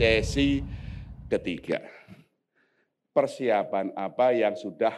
sesi 0.00 0.64
ketiga. 1.28 1.84
Persiapan 3.12 3.92
apa 3.92 4.32
yang 4.32 4.56
sudah 4.56 4.96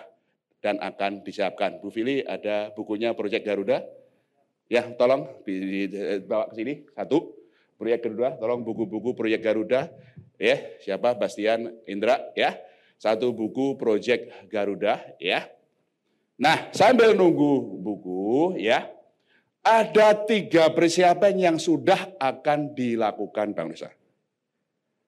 dan 0.62 0.78
akan 0.78 1.26
disiapkan. 1.26 1.82
Bu 1.82 1.90
Fili 1.90 2.22
ada 2.22 2.70
bukunya 2.70 3.10
Proyek 3.10 3.42
Garuda. 3.42 3.82
Ya, 4.70 4.86
tolong 4.94 5.42
dibawa 5.42 6.46
ke 6.46 6.54
sini. 6.54 6.86
Satu, 6.94 7.34
Proyek 7.74 8.06
Garuda, 8.06 8.38
tolong 8.38 8.62
buku-buku 8.62 9.18
Proyek 9.18 9.42
Garuda. 9.42 9.90
Ya, 10.38 10.78
siapa? 10.78 11.18
Bastian 11.18 11.82
Indra, 11.90 12.30
ya. 12.38 12.54
Satu 12.94 13.34
buku 13.34 13.74
Proyek 13.74 14.46
Garuda, 14.46 15.02
ya. 15.18 15.50
Nah, 16.38 16.70
sambil 16.70 17.18
nunggu 17.18 17.82
buku, 17.82 18.54
ya, 18.62 18.86
ada 19.66 20.14
tiga 20.30 20.70
persiapan 20.70 21.34
yang 21.34 21.56
sudah 21.58 22.14
akan 22.22 22.70
dilakukan 22.78 23.50
Bang 23.50 23.74
Nusa. 23.74 23.90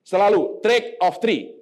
Selalu 0.05 0.61
trick 0.61 1.01
of 1.01 1.17
three. 1.17 1.57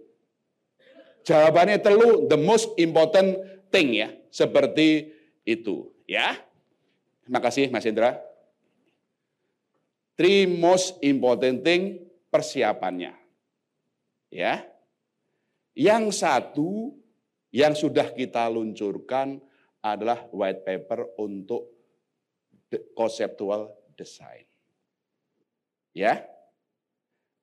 Jawabannya 1.22 1.78
telu 1.78 2.26
the 2.26 2.34
most 2.34 2.74
important 2.74 3.38
thing 3.70 3.94
ya, 3.94 4.10
seperti 4.34 5.14
itu 5.46 5.94
ya. 6.10 6.34
Terima 7.22 7.38
kasih 7.38 7.70
Mas 7.70 7.86
Indra. 7.86 8.18
Three 10.18 10.50
most 10.50 10.98
important 11.00 11.62
thing 11.62 12.02
persiapannya. 12.28 13.14
Ya. 14.28 14.66
Yang 15.72 16.20
satu 16.20 16.92
yang 17.54 17.72
sudah 17.78 18.10
kita 18.12 18.50
luncurkan 18.50 19.40
adalah 19.80 20.26
white 20.34 20.66
paper 20.66 21.14
untuk 21.16 21.70
conceptual 22.98 23.70
design. 23.94 24.44
Ya. 25.94 26.26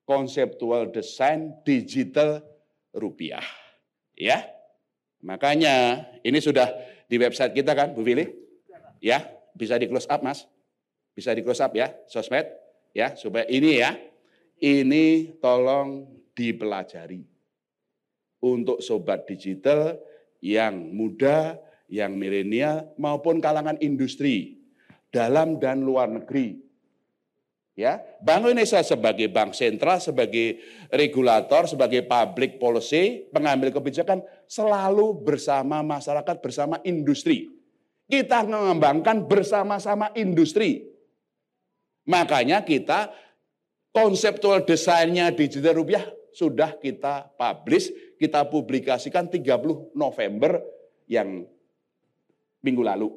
Conceptual 0.10 0.90
design 0.90 1.62
digital 1.62 2.42
rupiah. 2.98 3.46
Ya. 4.18 4.42
Makanya 5.22 6.02
ini 6.26 6.42
sudah 6.42 6.66
di 7.06 7.22
website 7.22 7.54
kita 7.54 7.78
kan, 7.78 7.94
Bu 7.94 8.02
Fili? 8.02 8.26
Ya, 8.98 9.30
bisa 9.54 9.78
di 9.78 9.86
close 9.86 10.10
up, 10.10 10.26
Mas. 10.26 10.50
Bisa 11.14 11.30
di 11.38 11.46
close 11.46 11.62
up 11.62 11.78
ya, 11.78 11.94
sosmed 12.10 12.50
ya, 12.98 13.14
supaya 13.14 13.46
ini 13.54 13.86
ya. 13.86 13.94
Ini 14.58 15.38
tolong 15.38 16.10
dipelajari. 16.34 17.22
Untuk 18.40 18.82
sobat 18.82 19.30
digital 19.30 20.00
yang 20.42 20.90
muda, 20.90 21.60
yang 21.92 22.16
milenial 22.16 22.96
maupun 22.96 23.44
kalangan 23.44 23.78
industri 23.78 24.58
dalam 25.12 25.60
dan 25.60 25.84
luar 25.84 26.08
negeri 26.08 26.69
Ya, 27.80 28.04
Bank 28.20 28.44
Indonesia 28.44 28.84
sebagai 28.84 29.32
bank 29.32 29.56
sentral, 29.56 30.04
sebagai 30.04 30.60
regulator, 30.92 31.64
sebagai 31.64 32.04
public 32.04 32.60
policy, 32.60 33.24
pengambil 33.32 33.72
kebijakan 33.72 34.20
selalu 34.52 35.16
bersama 35.24 35.80
masyarakat, 35.80 36.44
bersama 36.44 36.84
industri. 36.84 37.48
Kita 38.04 38.44
mengembangkan 38.44 39.24
bersama-sama 39.24 40.12
industri. 40.20 40.92
Makanya 42.04 42.68
kita 42.68 43.16
konseptual 43.96 44.68
desainnya 44.68 45.32
digital 45.32 45.80
rupiah 45.80 46.04
sudah 46.36 46.76
kita 46.76 47.32
publish, 47.40 47.96
kita 48.20 48.44
publikasikan 48.44 49.32
30 49.32 49.96
November 49.96 50.60
yang 51.08 51.48
minggu 52.60 52.84
lalu. 52.84 53.08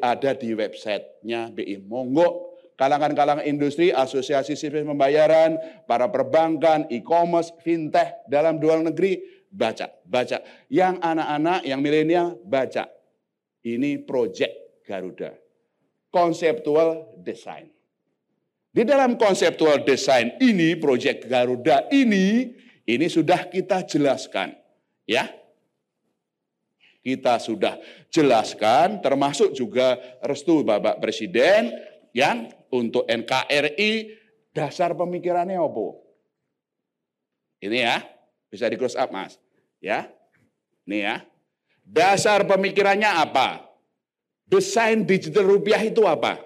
Ada 0.00 0.32
di 0.32 0.56
websitenya 0.56 1.52
BI. 1.52 1.76
Monggo 1.84 2.53
kalangan-kalangan 2.74 3.46
industri, 3.46 3.94
asosiasi 3.94 4.58
sistem 4.58 4.94
pembayaran, 4.94 5.58
para 5.86 6.10
perbankan, 6.10 6.90
e-commerce, 6.90 7.54
fintech 7.62 8.26
dalam 8.26 8.58
luar 8.58 8.82
negeri, 8.82 9.46
baca, 9.50 9.90
baca. 10.06 10.42
Yang 10.70 10.94
anak-anak, 11.02 11.60
yang 11.66 11.80
milenial, 11.80 12.38
baca. 12.42 12.90
Ini 13.64 14.02
project 14.04 14.84
Garuda. 14.84 15.32
Conceptual 16.10 17.18
design. 17.22 17.70
Di 18.74 18.82
dalam 18.82 19.14
conceptual 19.14 19.86
design 19.86 20.34
ini, 20.42 20.74
project 20.74 21.30
Garuda 21.30 21.86
ini, 21.94 22.50
ini 22.84 23.06
sudah 23.06 23.46
kita 23.46 23.86
jelaskan. 23.86 24.50
Ya, 25.06 25.30
kita 27.04 27.36
sudah 27.36 27.76
jelaskan, 28.08 29.04
termasuk 29.04 29.52
juga 29.52 30.00
restu 30.24 30.64
Bapak 30.64 31.04
Presiden 31.04 31.68
yang 32.14 32.48
untuk 32.70 33.04
NKRI 33.10 34.14
dasar 34.54 34.94
pemikirannya 34.94 35.58
apa? 35.58 35.98
Ini 37.58 37.78
ya, 37.82 37.96
bisa 38.48 38.70
di 38.70 38.78
close 38.78 38.94
up 38.94 39.10
Mas. 39.10 39.36
Ya. 39.82 40.06
Ini 40.86 40.98
ya. 41.02 41.16
Dasar 41.82 42.46
pemikirannya 42.46 43.10
apa? 43.10 43.66
Desain 44.46 45.02
digital 45.02 45.50
rupiah 45.50 45.82
itu 45.82 46.06
apa? 46.06 46.38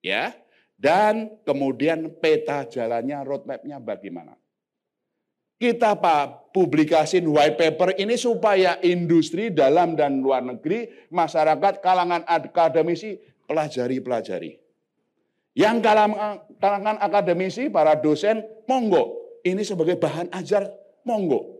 Ya. 0.00 0.38
Dan 0.80 1.42
kemudian 1.44 2.08
peta 2.22 2.64
jalannya, 2.64 3.20
roadmapnya 3.20 3.76
bagaimana? 3.76 4.32
Kita 5.60 5.92
Pak 5.92 6.56
publikasin 6.56 7.28
white 7.28 7.60
paper 7.60 7.92
ini 8.00 8.16
supaya 8.16 8.80
industri 8.80 9.52
dalam 9.52 9.92
dan 9.92 10.24
luar 10.24 10.40
negeri, 10.40 10.88
masyarakat, 11.12 11.84
kalangan 11.84 12.24
akademisi 12.24 13.20
pelajari-pelajari. 13.50 14.62
Yang 15.58 15.76
kalangan 16.62 17.02
akademisi, 17.02 17.66
para 17.66 17.98
dosen, 17.98 18.46
monggo. 18.70 19.18
Ini 19.42 19.66
sebagai 19.66 19.98
bahan 19.98 20.30
ajar, 20.30 20.70
monggo. 21.02 21.58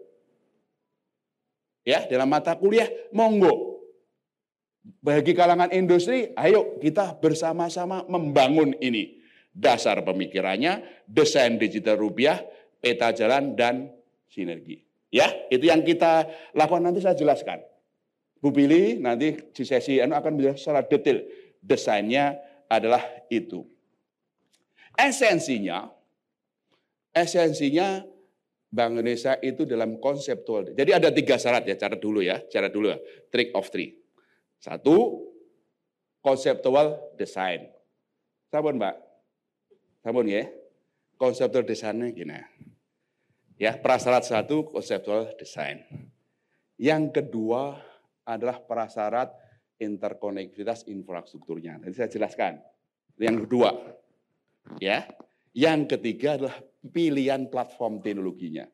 Ya, 1.83 2.07
dalam 2.07 2.31
mata 2.31 2.55
kuliah, 2.55 2.87
monggo. 3.11 3.83
Bagi 5.03 5.35
kalangan 5.35 5.75
industri, 5.75 6.31
ayo 6.39 6.79
kita 6.79 7.19
bersama-sama 7.19 8.07
membangun 8.07 8.79
ini. 8.79 9.19
Dasar 9.51 10.07
pemikirannya, 10.07 11.03
desain 11.11 11.59
digital 11.59 11.99
rupiah, 11.99 12.39
peta 12.79 13.11
jalan, 13.11 13.59
dan 13.59 13.91
sinergi. 14.31 14.87
Ya, 15.11 15.27
itu 15.51 15.67
yang 15.67 15.83
kita 15.83 16.31
lakukan 16.55 16.87
nanti 16.87 17.03
saya 17.03 17.19
jelaskan. 17.19 17.59
Bu 18.41 18.55
Billy 18.55 18.97
nanti 19.03 19.37
di 19.53 19.63
sesi 19.69 20.01
anu 20.01 20.17
akan 20.17 20.39
menjelaskan 20.39 20.63
secara 20.63 20.81
detail 20.89 21.19
desainnya 21.61 22.41
adalah 22.67 23.05
itu. 23.29 23.65
Esensinya, 24.97 25.89
esensinya 27.15 28.05
Bank 28.71 28.99
Indonesia 28.99 29.35
itu 29.43 29.67
dalam 29.67 29.99
konseptual. 29.99 30.71
Jadi 30.75 30.91
ada 30.95 31.11
tiga 31.11 31.35
syarat 31.37 31.67
ya, 31.67 31.75
cara 31.75 31.99
dulu 31.99 32.23
ya, 32.23 32.39
cara 32.47 32.71
dulu 32.71 32.95
ya, 32.95 32.99
trick 33.33 33.51
of 33.55 33.67
three. 33.67 33.99
Satu, 34.61 35.27
konseptual 36.23 37.17
design. 37.17 37.67
Sabun 38.51 38.79
Mbak, 38.79 38.97
sabun 40.05 40.27
ya, 40.31 40.47
konseptual 41.19 41.67
desainnya 41.67 42.15
gini. 42.15 42.39
Ya, 43.61 43.77
prasyarat 43.77 44.25
satu, 44.25 44.71
konseptual 44.71 45.35
design. 45.37 45.85
Yang 46.81 47.21
kedua 47.21 47.77
adalah 48.25 48.63
prasyarat 48.63 49.35
interkonektivitas 49.81 50.85
infrastrukturnya. 50.87 51.81
Nanti 51.81 51.97
saya 51.97 52.13
jelaskan. 52.13 52.61
Yang 53.17 53.49
kedua, 53.49 53.71
ya. 54.79 55.09
Yang 55.51 55.99
ketiga 55.99 56.39
adalah 56.39 56.57
pilihan 56.95 57.51
platform 57.51 57.99
teknologinya. 58.05 58.69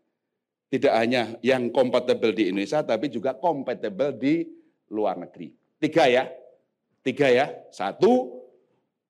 Tidak 0.66 0.92
hanya 0.92 1.38
yang 1.40 1.72
kompatibel 1.72 2.34
di 2.34 2.52
Indonesia, 2.52 2.84
tapi 2.84 3.08
juga 3.08 3.38
kompatibel 3.38 4.12
di 4.12 4.44
luar 4.92 5.16
negeri. 5.16 5.54
Tiga 5.80 6.04
ya, 6.04 6.28
tiga 7.00 7.32
ya. 7.32 7.46
Satu, 7.72 8.42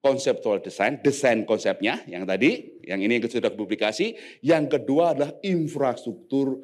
konseptual 0.05 0.63
design, 0.63 1.03
desain 1.03 1.43
konsepnya 1.43 2.07
yang 2.07 2.23
tadi, 2.23 2.79
yang 2.87 3.03
ini 3.03 3.19
yang 3.19 3.27
sudah 3.27 3.51
publikasi. 3.51 4.15
Yang 4.45 4.79
kedua 4.79 5.17
adalah 5.17 5.35
infrastruktur 5.43 6.63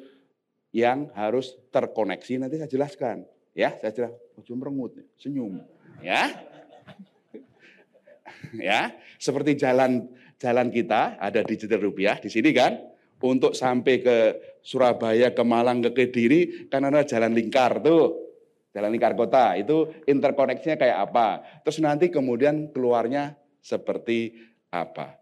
yang 0.71 1.11
harus 1.11 1.59
terkoneksi. 1.67 2.39
Nanti 2.39 2.55
saya 2.63 2.71
jelaskan. 2.71 3.27
Ya, 3.53 3.77
saya 3.77 3.93
jelas, 3.93 4.13
ujung 4.33 4.57
merengut, 4.57 4.97
senyum. 5.21 5.61
Ya. 6.01 6.33
ya, 8.57 8.97
seperti 9.21 9.53
jalan 9.61 10.09
jalan 10.41 10.73
kita 10.73 11.21
ada 11.21 11.45
digital 11.45 11.79
rupiah 11.85 12.17
di 12.17 12.33
sini 12.33 12.49
kan 12.49 12.75
untuk 13.23 13.53
sampai 13.53 13.95
ke 14.03 14.17
Surabaya, 14.59 15.31
ke 15.31 15.43
Malang, 15.45 15.79
ke 15.85 15.93
Kediri 15.93 16.67
kan 16.67 16.83
ada 16.83 17.07
jalan 17.07 17.31
lingkar 17.31 17.79
tuh. 17.79 18.19
Jalan 18.73 18.89
lingkar 18.89 19.13
kota 19.13 19.53
itu 19.53 19.85
interkoneksinya 20.09 20.81
kayak 20.81 20.97
apa? 21.05 21.45
Terus 21.61 21.77
nanti 21.85 22.09
kemudian 22.09 22.73
keluarnya 22.73 23.37
seperti 23.61 24.33
apa? 24.73 25.13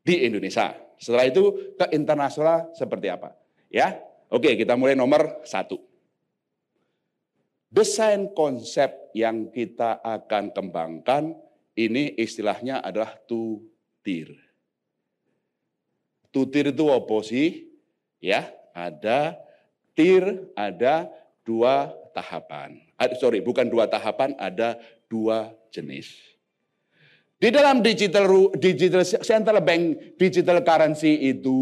Di 0.00 0.24
Indonesia. 0.24 0.72
Setelah 0.96 1.28
itu 1.28 1.76
ke 1.76 1.92
internasional 1.92 2.72
seperti 2.72 3.12
apa? 3.12 3.36
Ya, 3.68 4.00
oke 4.32 4.48
kita 4.56 4.80
mulai 4.80 4.96
nomor 4.96 5.44
satu. 5.44 5.76
Desain 7.66 8.30
konsep 8.32 9.10
yang 9.12 9.50
kita 9.50 9.98
akan 10.00 10.54
kembangkan 10.54 11.34
ini 11.74 12.14
istilahnya 12.14 12.80
adalah 12.80 13.18
two 13.26 13.60
tier. 14.06 14.32
Tutir 16.30 16.70
itu 16.70 16.86
apa 16.92 17.16
sih? 17.26 17.66
Ya, 18.22 18.48
ada 18.76 19.34
tir, 19.96 20.52
ada 20.54 21.08
dua 21.42 21.90
tahapan. 22.12 22.80
Sorry, 23.20 23.40
bukan 23.44 23.68
dua 23.68 23.90
tahapan, 23.90 24.36
ada 24.36 24.78
dua 25.08 25.52
jenis. 25.72 26.12
Di 27.36 27.52
dalam 27.52 27.84
digital 27.84 28.52
digital 28.56 29.04
central 29.04 29.60
bank 29.60 30.16
digital 30.16 30.64
currency 30.64 31.28
itu 31.28 31.60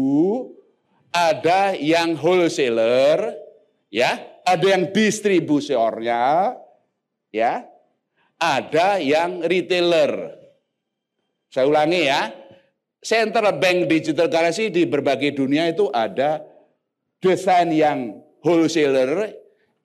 ada 1.11 1.75
yang 1.75 2.15
wholesaler, 2.15 3.35
ya, 3.91 4.34
ada 4.45 4.65
yang 4.65 4.93
distributornya, 4.93 6.53
ya, 7.33 7.65
ada 8.37 9.01
yang 9.01 9.41
retailer. 9.43 10.37
Saya 11.49 11.65
ulangi 11.65 12.05
ya, 12.05 12.29
central 13.01 13.57
bank 13.57 13.89
digital 13.89 14.29
currency 14.29 14.69
di 14.69 14.85
berbagai 14.85 15.33
dunia 15.33 15.67
itu 15.69 15.89
ada 15.89 16.45
desain 17.17 17.73
yang 17.73 18.21
wholesaler 18.45 19.33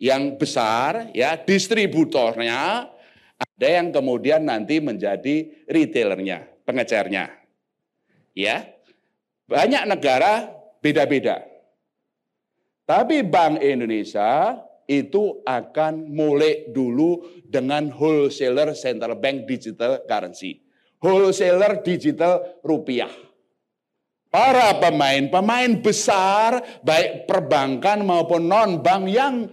yang 0.00 0.40
besar 0.40 1.12
ya 1.12 1.36
distributornya 1.36 2.88
ada 3.40 3.68
yang 3.68 3.88
kemudian 3.88 4.44
nanti 4.44 4.80
menjadi 4.84 5.64
retailernya, 5.64 6.64
pengecernya. 6.68 7.32
Ya. 8.36 8.68
Banyak 9.48 9.88
negara 9.88 10.52
beda-beda. 10.84 11.49
Tapi 12.90 13.22
Bank 13.22 13.62
Indonesia 13.62 14.58
itu 14.90 15.46
akan 15.46 16.10
mulai 16.10 16.74
dulu 16.74 17.22
dengan 17.46 17.86
wholesaler 17.94 18.74
central 18.74 19.14
bank 19.14 19.46
digital 19.46 20.02
currency. 20.10 20.58
Wholesaler 20.98 21.86
digital 21.86 22.58
rupiah. 22.66 23.14
Para 24.26 24.74
pemain, 24.82 25.30
pemain 25.30 25.70
besar 25.78 26.82
baik 26.82 27.30
perbankan 27.30 28.02
maupun 28.02 28.50
non-bank 28.50 29.06
yang 29.06 29.46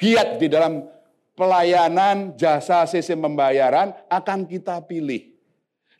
giat 0.00 0.40
di 0.40 0.48
dalam 0.48 0.88
pelayanan 1.36 2.32
jasa 2.32 2.88
sistem 2.88 3.28
pembayaran 3.28 3.92
akan 4.08 4.48
kita 4.48 4.80
pilih. 4.88 5.36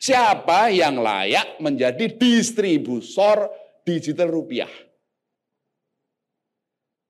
Siapa 0.01 0.73
yang 0.73 0.97
layak 0.97 1.61
menjadi 1.61 2.09
distributor 2.09 3.53
digital 3.85 4.33
rupiah? 4.33 4.88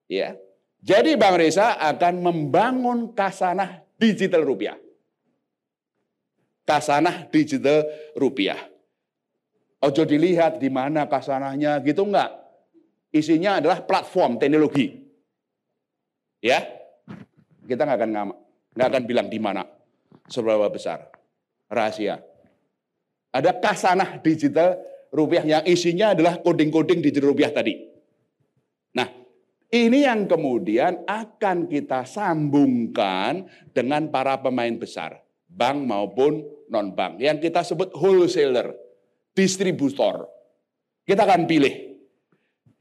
Ya. 0.09 0.35
Jadi 0.81 1.13
Bang 1.15 1.37
Reza 1.37 1.77
akan 1.77 2.25
membangun 2.25 3.13
kasanah 3.13 3.85
digital 4.01 4.41
rupiah. 4.41 4.75
Kasanah 6.65 7.29
digital 7.29 7.85
rupiah. 8.17 8.57
Ojo 9.79 10.03
dilihat 10.03 10.59
di 10.59 10.67
mana 10.67 11.05
kasanahnya 11.07 11.79
gitu 11.85 12.09
enggak. 12.09 12.35
Isinya 13.13 13.61
adalah 13.61 13.85
platform 13.85 14.37
teknologi. 14.37 14.91
Ya, 16.39 16.63
kita 17.65 17.83
nggak 17.83 17.99
akan 17.99 18.09
nggak 18.75 18.87
akan 18.87 19.03
bilang 19.03 19.27
di 19.27 19.39
mana 19.41 19.65
seberapa 20.29 20.69
besar 20.69 21.09
rahasia. 21.67 22.21
Ada 23.33 23.51
kasanah 23.57 24.21
digital 24.21 24.77
rupiah 25.09 25.43
yang 25.43 25.63
isinya 25.65 26.13
adalah 26.13 26.37
coding-coding 26.39 27.01
digital 27.01 27.33
rupiah 27.33 27.49
tadi. 27.49 27.88
Ini 29.69 30.09
yang 30.09 30.25
kemudian 30.25 31.05
akan 31.05 31.69
kita 31.69 32.01
sambungkan 32.01 33.45
dengan 33.69 34.09
para 34.09 34.41
pemain 34.41 34.73
besar, 34.73 35.21
bank 35.45 35.85
maupun 35.85 36.41
non-bank, 36.73 37.21
yang 37.21 37.37
kita 37.37 37.61
sebut 37.61 37.93
wholesaler, 37.93 38.73
distributor. 39.37 40.25
Kita 41.05 41.21
akan 41.21 41.45
pilih. 41.45 42.01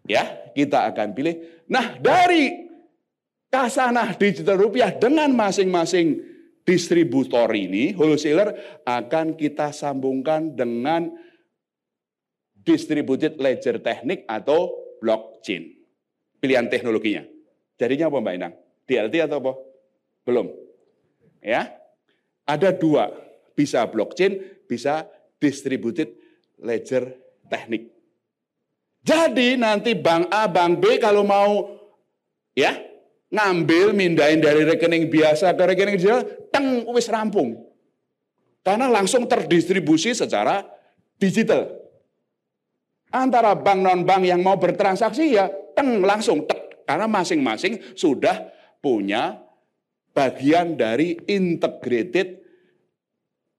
Ya, 0.08 0.48
kita 0.56 0.88
akan 0.88 1.12
pilih. 1.12 1.64
Nah, 1.68 2.00
dari 2.00 2.56
kasanah 3.52 4.16
digital 4.16 4.56
rupiah 4.56 4.88
dengan 4.88 5.28
masing-masing 5.36 6.24
distributor 6.64 7.52
ini, 7.52 7.92
wholesaler 7.92 8.80
akan 8.88 9.36
kita 9.36 9.76
sambungkan 9.76 10.56
dengan 10.56 11.12
distributed 12.64 13.36
ledger 13.36 13.76
teknik 13.80 14.24
atau 14.24 14.72
blockchain. 15.04 15.77
Pilihan 16.38 16.70
teknologinya. 16.70 17.26
Jadinya 17.78 18.10
apa 18.10 18.18
Mbak 18.22 18.34
Inang? 18.34 18.54
DLT 18.86 19.14
atau 19.26 19.36
apa? 19.42 19.52
Belum. 20.26 20.46
Ya. 21.42 21.74
Ada 22.48 22.72
dua. 22.74 23.10
Bisa 23.54 23.82
blockchain, 23.86 24.64
bisa 24.70 25.06
distributed 25.42 26.14
ledger 26.62 27.10
teknik. 27.50 27.90
Jadi 29.02 29.56
nanti 29.56 29.94
bank 29.94 30.30
A, 30.30 30.50
bank 30.50 30.82
B 30.82 30.98
kalau 31.00 31.22
mau 31.24 31.78
ya 32.52 32.76
ngambil 33.28 33.92
mindahin 33.92 34.40
dari 34.40 34.64
rekening 34.64 35.08
biasa 35.08 35.54
ke 35.54 35.62
rekening 35.64 35.96
digital, 36.00 36.24
teng 36.52 36.84
wis 36.92 37.08
rampung. 37.08 37.56
Karena 38.64 38.90
langsung 38.90 39.24
terdistribusi 39.24 40.12
secara 40.12 40.66
digital. 41.16 41.72
Antara 43.08 43.56
bank 43.56 43.80
non 43.80 44.04
bank 44.04 44.28
yang 44.28 44.44
mau 44.44 44.60
bertransaksi 44.60 45.32
ya 45.32 45.48
teng 45.78 46.02
langsung 46.02 46.42
tek 46.42 46.82
karena 46.82 47.06
masing-masing 47.06 47.94
sudah 47.94 48.50
punya 48.82 49.38
bagian 50.10 50.74
dari 50.74 51.14
integrated 51.30 52.42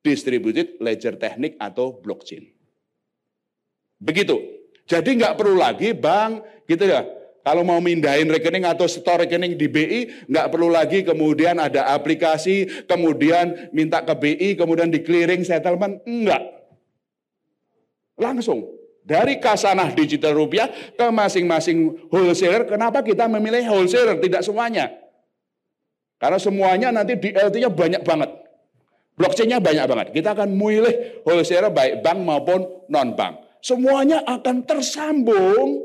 distributed 0.03 0.75
ledger 0.83 1.15
teknik 1.15 1.55
atau 1.55 1.95
blockchain. 1.95 2.43
Begitu. 4.03 4.35
Jadi 4.83 5.15
nggak 5.15 5.39
perlu 5.39 5.55
lagi 5.55 5.95
bank 5.95 6.43
gitu 6.67 6.83
ya 6.83 7.07
kalau 7.39 7.63
mau 7.63 7.79
mindahin 7.79 8.27
rekening 8.27 8.67
atau 8.67 8.85
store 8.85 9.25
rekening 9.25 9.55
di 9.55 9.65
BI, 9.71 10.27
nggak 10.27 10.47
perlu 10.51 10.67
lagi 10.69 11.01
kemudian 11.07 11.57
ada 11.57 11.95
aplikasi, 11.95 12.85
kemudian 12.85 13.71
minta 13.71 14.03
ke 14.03 14.13
BI, 14.13 14.49
kemudian 14.59 14.91
di 14.91 14.99
clearing 15.01 15.41
settlement. 15.47 16.03
Enggak. 16.03 16.45
Langsung. 18.19 18.78
Dari 19.09 19.41
kasanah 19.41 19.89
digital 19.97 20.37
rupiah 20.37 20.69
ke 20.69 21.07
masing-masing 21.09 21.97
wholesaler. 22.13 22.69
Kenapa 22.69 23.01
kita 23.01 23.25
memilih 23.25 23.65
wholesaler? 23.65 24.21
Tidak 24.21 24.45
semuanya. 24.45 24.93
Karena 26.21 26.37
semuanya 26.37 26.93
nanti 26.93 27.17
di 27.17 27.33
LT-nya 27.33 27.73
banyak 27.73 28.05
banget. 28.05 28.29
Blockchain-nya 29.17 29.57
banyak 29.57 29.85
banget. 29.89 30.07
Kita 30.13 30.37
akan 30.37 30.53
memilih 30.53 31.25
wholesaler 31.25 31.73
baik 31.73 32.05
bank 32.05 32.19
maupun 32.21 32.85
non-bank. 32.85 33.41
Semuanya 33.65 34.21
akan 34.29 34.61
tersambung 34.63 35.81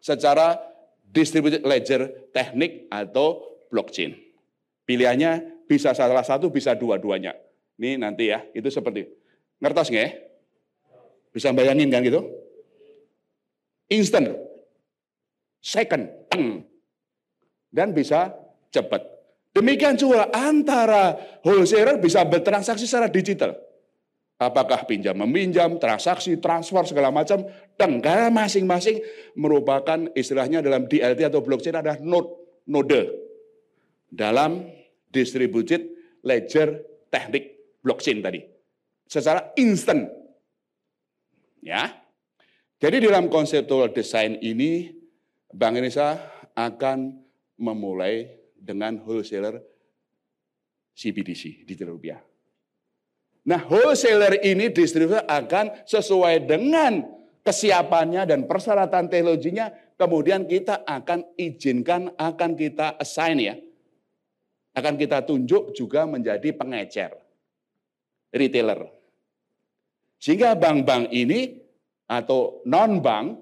secara 0.00 0.56
distributed 1.04 1.60
ledger 1.68 2.32
teknik 2.32 2.88
atau 2.88 3.60
blockchain. 3.68 4.16
Pilihannya 4.88 5.62
bisa 5.68 5.92
salah 5.92 6.24
satu, 6.24 6.48
bisa 6.48 6.72
dua-duanya. 6.72 7.36
Ini 7.76 8.00
nanti 8.00 8.32
ya, 8.32 8.40
itu 8.56 8.72
seperti 8.72 9.04
ngertos 9.60 9.92
nggak 9.92 10.04
ya? 10.08 10.12
Bisa 11.30 11.54
bayangin 11.54 11.90
kan 11.90 12.02
gitu? 12.02 12.26
Instant, 13.90 14.34
second, 15.62 16.06
dan 17.74 17.90
bisa 17.90 18.34
cepat. 18.70 19.02
Demikian 19.50 19.98
juga 19.98 20.30
antara 20.30 21.18
wholesaler 21.42 21.98
bisa 21.98 22.22
bertransaksi 22.22 22.86
secara 22.86 23.10
digital. 23.10 23.58
Apakah 24.40 24.88
pinjam 24.88 25.12
meminjam, 25.12 25.76
transaksi, 25.76 26.38
transfer 26.40 26.80
segala 26.88 27.12
macam, 27.12 27.44
tenggara 27.76 28.32
masing-masing 28.32 29.02
merupakan 29.36 30.08
istilahnya 30.16 30.64
dalam 30.64 30.88
DLT 30.88 31.28
atau 31.28 31.44
blockchain 31.44 31.76
adalah 31.76 32.00
node, 32.00 32.30
node 32.64 33.10
dalam 34.08 34.64
distributed 35.12 35.92
ledger 36.24 36.80
teknik 37.12 37.76
blockchain 37.84 38.24
tadi. 38.24 38.40
Secara 39.04 39.52
instant. 39.60 40.19
Ya. 41.60 41.92
Jadi 42.80 43.04
dalam 43.04 43.28
konseptual 43.28 43.92
design 43.92 44.40
ini 44.40 44.88
Bank 45.52 45.76
Indonesia 45.76 46.16
akan 46.56 47.20
memulai 47.60 48.40
dengan 48.56 48.96
wholesaler 49.04 49.60
CBDC 50.96 51.68
di 51.68 51.74
rupiah. 51.84 52.20
Nah, 53.44 53.60
wholesaler 53.68 54.40
ini 54.44 54.68
distributor 54.72 55.24
akan 55.24 55.84
sesuai 55.88 56.44
dengan 56.44 57.04
kesiapannya 57.40 58.28
dan 58.28 58.44
persyaratan 58.44 59.08
teknologinya, 59.08 59.72
kemudian 59.96 60.44
kita 60.44 60.84
akan 60.84 61.36
izinkan, 61.40 62.12
akan 62.20 62.50
kita 62.52 63.00
assign 63.00 63.36
ya. 63.40 63.56
Akan 64.76 64.94
kita 65.00 65.24
tunjuk 65.24 65.74
juga 65.74 66.06
menjadi 66.06 66.52
pengecer, 66.54 67.16
retailer. 68.30 68.99
Sehingga 70.20 70.52
bank-bank 70.52 71.08
ini 71.16 71.56
atau 72.04 72.60
non-bank 72.68 73.40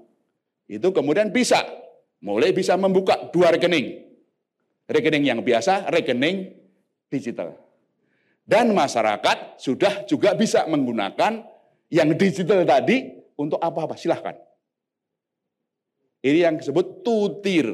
itu 0.70 0.88
kemudian 0.94 1.34
bisa, 1.34 1.58
mulai 2.22 2.54
bisa 2.54 2.78
membuka 2.78 3.18
dua 3.34 3.50
rekening. 3.50 4.06
Rekening 4.86 5.26
yang 5.26 5.40
biasa, 5.42 5.90
rekening 5.90 6.54
digital. 7.10 7.58
Dan 8.46 8.72
masyarakat 8.72 9.60
sudah 9.60 10.06
juga 10.08 10.32
bisa 10.38 10.64
menggunakan 10.70 11.44
yang 11.92 12.14
digital 12.16 12.64
tadi 12.64 13.10
untuk 13.36 13.60
apa-apa, 13.60 13.98
silahkan. 13.98 14.38
Ini 16.24 16.48
yang 16.48 16.56
disebut 16.62 17.04
tutir 17.04 17.68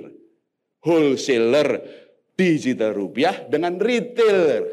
wholesaler 0.82 1.80
digital 2.34 2.92
rupiah 2.92 3.46
dengan 3.46 3.78
retailer 3.78 4.66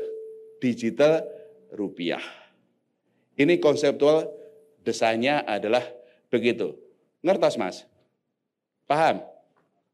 digital 0.57 1.21
rupiah. 1.73 2.40
Ini 3.39 3.59
konseptual 3.63 4.27
desainnya 4.83 5.45
adalah 5.47 5.85
begitu. 6.27 6.75
Ngertos 7.21 7.55
mas? 7.55 7.85
Paham? 8.89 9.23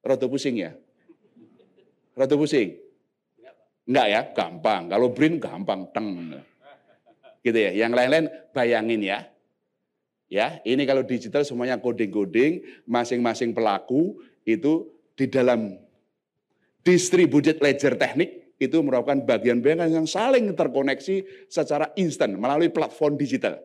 Rodo 0.01 0.25
pusing 0.31 0.57
ya? 0.63 0.71
Rodo 2.17 2.35
pusing? 2.39 2.79
Enggak 3.87 4.07
ya, 4.07 4.21
gampang. 4.35 4.91
Kalau 4.91 5.07
brin 5.11 5.39
gampang, 5.39 5.87
teng. 5.95 6.35
Gitu 7.43 7.55
ya. 7.55 7.71
Yang 7.71 7.91
lain-lain 7.95 8.25
bayangin 8.51 9.01
ya. 9.03 9.19
Ya, 10.27 10.59
ini 10.67 10.83
kalau 10.83 11.07
digital 11.07 11.47
semuanya 11.47 11.79
coding-coding, 11.79 12.83
masing-masing 12.83 13.55
pelaku 13.55 14.19
itu 14.43 14.91
di 15.15 15.31
dalam 15.31 15.79
distributed 16.83 17.63
ledger 17.63 17.95
teknik 17.95 18.46
itu 18.57 18.77
merupakan 18.81 19.17
bagian-bagian 19.21 19.89
yang 19.89 20.09
saling 20.09 20.53
terkoneksi 20.57 21.47
secara 21.49 21.93
instan 21.93 22.37
melalui 22.37 22.73
platform 22.73 23.17
digital. 23.17 23.61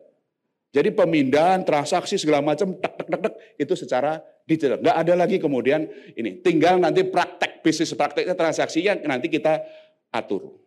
Jadi 0.73 0.89
pemindahan 0.89 1.61
transaksi 1.61 2.17
segala 2.17 2.41
macam 2.41 2.73
tek 2.81 2.93
tek 2.97 3.07
tek 3.09 3.21
tek 3.21 3.33
itu 3.61 3.73
secara 3.77 4.17
digital. 4.49 4.81
Enggak 4.81 4.97
ada 5.05 5.13
lagi 5.13 5.37
kemudian 5.37 5.85
ini. 6.17 6.41
Tinggal 6.41 6.81
nanti 6.81 7.05
praktek 7.05 7.61
bisnis 7.61 7.93
prakteknya 7.93 8.33
transaksinya 8.33 9.05
nanti 9.05 9.29
kita 9.29 9.61
atur. 10.09 10.57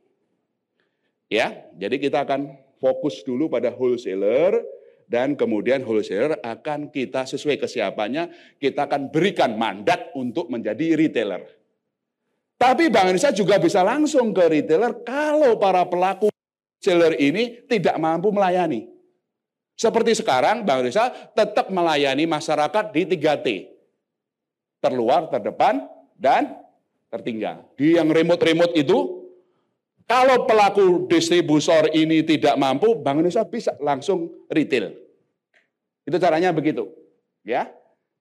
Ya, 1.27 1.67
jadi 1.75 1.99
kita 1.99 2.23
akan 2.23 2.55
fokus 2.79 3.27
dulu 3.27 3.51
pada 3.51 3.75
wholesaler 3.75 4.63
dan 5.11 5.35
kemudian 5.35 5.83
wholesaler 5.83 6.39
akan 6.39 6.91
kita 6.95 7.27
sesuai 7.27 7.59
kesiapannya, 7.59 8.31
kita 8.63 8.87
akan 8.87 9.11
berikan 9.11 9.59
mandat 9.59 10.15
untuk 10.15 10.47
menjadi 10.47 10.95
retailer. 10.95 11.56
Tapi 12.57 12.89
Bank 12.89 13.13
Indonesia 13.13 13.33
juga 13.37 13.61
bisa 13.61 13.85
langsung 13.85 14.33
ke 14.33 14.45
retailer 14.49 14.97
kalau 15.05 15.61
para 15.61 15.85
pelaku 15.85 16.33
wholesaler 16.33 17.21
ini 17.21 17.65
tidak 17.69 18.01
mampu 18.01 18.33
melayani. 18.33 18.89
Seperti 19.77 20.17
sekarang 20.17 20.65
Bank 20.65 20.81
Indonesia 20.81 21.13
tetap 21.37 21.69
melayani 21.69 22.25
masyarakat 22.25 22.85
di 22.97 23.03
3T. 23.05 23.47
Terluar, 24.81 25.29
terdepan, 25.29 25.85
dan 26.17 26.57
tertinggal. 27.13 27.69
Di 27.77 28.01
yang 28.01 28.09
remote-remote 28.09 28.73
itu 28.73 29.29
kalau 30.07 30.47
pelaku 30.47 31.11
distributor 31.11 31.91
ini 31.93 32.23
tidak 32.23 32.57
mampu, 32.57 32.97
Bank 32.97 33.21
Indonesia 33.21 33.45
bisa 33.45 33.77
langsung 33.83 34.33
retail. 34.49 34.97
Itu 36.07 36.17
caranya 36.23 36.55
begitu. 36.55 36.89
Ya. 37.43 37.69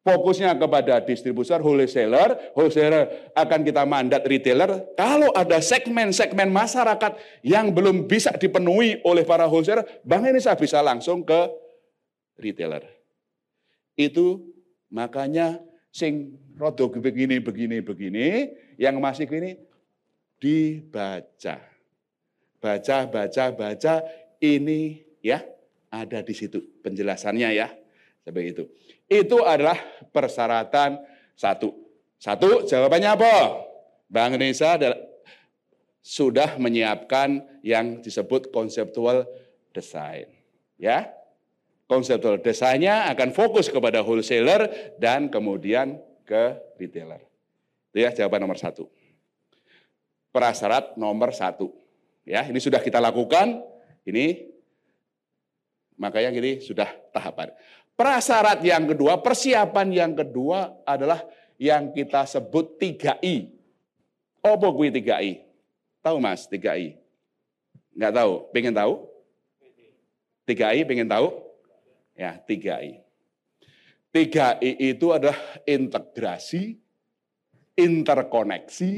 Fokusnya 0.06 0.54
kepada 0.54 1.02
distributor, 1.02 1.66
wholesaler, 1.66 2.54
wholesaler 2.54 3.34
akan 3.34 3.66
kita 3.66 3.82
mandat 3.90 4.22
retailer. 4.30 4.86
Kalau 4.94 5.34
ada 5.34 5.58
segmen-segmen 5.58 6.54
masyarakat 6.54 7.18
yang 7.42 7.74
belum 7.74 8.06
bisa 8.06 8.30
dipenuhi 8.38 9.02
oleh 9.02 9.26
para 9.26 9.50
wholesaler, 9.50 9.82
Bank 10.06 10.30
Indonesia 10.30 10.54
bisa 10.54 10.86
langsung 10.86 11.26
ke 11.26 11.50
retailer. 12.38 12.86
Itu 13.98 14.46
makanya 14.94 15.58
sing 15.90 16.38
rodo 16.54 16.94
begini, 16.94 17.42
begini, 17.42 17.82
begini, 17.82 18.54
yang 18.78 19.02
masih 19.02 19.26
gini 19.26 19.58
dibaca 20.38 21.76
baca, 22.66 22.98
baca, 23.06 23.44
baca, 23.54 23.94
ini 24.42 25.06
ya 25.22 25.46
ada 25.94 26.26
di 26.26 26.34
situ 26.34 26.82
penjelasannya 26.82 27.50
ya. 27.54 27.70
Seperti 28.26 28.58
itu. 28.58 28.64
Itu 29.06 29.46
adalah 29.46 29.78
persyaratan 30.10 31.02
satu. 31.38 31.74
Satu, 32.18 32.66
jawabannya 32.66 33.10
apa? 33.14 33.34
Bank 34.10 34.38
Indonesia 34.38 34.78
sudah 36.02 36.58
menyiapkan 36.58 37.44
yang 37.66 38.02
disebut 38.02 38.50
konseptual 38.50 39.26
design. 39.74 40.30
Ya, 40.76 41.14
konseptual 41.86 42.42
desainnya 42.42 43.08
akan 43.14 43.32
fokus 43.32 43.70
kepada 43.70 44.02
wholesaler 44.02 44.94
dan 44.98 45.30
kemudian 45.30 46.02
ke 46.26 46.58
retailer. 46.82 47.22
Itu 47.94 47.98
ya 48.04 48.10
jawaban 48.12 48.44
nomor 48.44 48.58
satu. 48.58 48.90
Prasyarat 50.36 51.00
nomor 51.00 51.32
satu 51.32 51.86
Ya, 52.26 52.42
ini 52.50 52.58
sudah 52.58 52.82
kita 52.82 52.98
lakukan. 52.98 53.62
Ini 54.02 54.50
makanya 56.02 56.34
ini 56.34 56.58
sudah 56.58 56.90
tahapan. 57.14 57.54
Prasyarat 57.96 58.60
yang 58.60 58.92
kedua, 58.92 59.24
persiapan 59.24 59.88
yang 59.88 60.12
kedua 60.12 60.84
adalah 60.84 61.24
yang 61.56 61.96
kita 61.96 62.28
sebut 62.28 62.76
3I. 62.76 63.48
Apa 64.44 64.68
gue 64.68 64.88
3I? 65.00 65.32
Tahu 66.04 66.18
Mas 66.20 66.44
3I? 66.52 67.00
Enggak 67.96 68.14
tahu? 68.20 68.32
Pengen 68.52 68.76
tahu? 68.76 68.94
3I 70.44 70.84
pengen 70.84 71.08
tahu? 71.08 71.40
Ya, 72.20 72.36
3I. 72.36 73.00
3I 74.12 74.72
itu 74.92 75.16
adalah 75.16 75.40
integrasi, 75.64 76.76
interkoneksi, 77.80 78.92